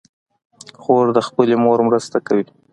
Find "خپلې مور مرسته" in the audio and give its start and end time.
1.27-2.17